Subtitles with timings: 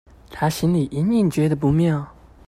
[0.31, 2.11] 她心裡隱隱覺得不妙